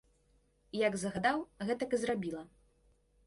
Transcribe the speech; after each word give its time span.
Як 0.87 0.93
загадаў, 1.01 1.43
гэтак 1.71 1.93
і 1.97 1.99
зрабіла. 2.05 2.41